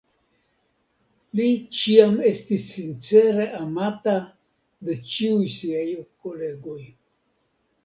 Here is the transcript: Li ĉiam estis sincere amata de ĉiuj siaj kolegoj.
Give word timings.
Li 1.39 1.45
ĉiam 1.79 2.17
estis 2.29 2.65
sincere 2.79 3.47
amata 3.59 4.17
de 4.89 4.99
ĉiuj 5.13 5.55
siaj 5.59 5.87
kolegoj. 6.27 6.83